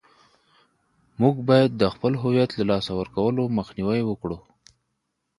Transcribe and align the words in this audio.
موږ 1.21 1.35
باید 1.49 1.71
د 1.75 1.83
خپل 1.93 2.13
هویت 2.21 2.49
له 2.57 2.63
لاسه 2.71 2.91
ورکولو 2.99 3.43
مخنیوی 3.57 4.01
وکړو. 4.05 4.37